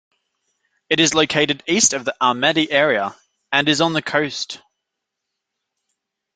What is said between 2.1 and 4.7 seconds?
Ahmadi area and is on the coast.